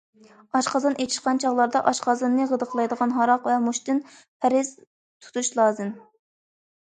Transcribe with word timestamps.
ئاشقازان 0.59 0.95
ئېچىشقان 1.03 1.41
چاغلاردا 1.41 1.81
ئاشقازىنىنى 1.91 2.47
غىدىقلايدىغان 2.53 3.13
ھاراق 3.17 3.45
ۋە 3.49 3.57
مۇچتىن 3.65 4.01
پەرھىز 4.45 4.71
تۇتۇش 4.79 5.53
لازىم. 5.61 5.93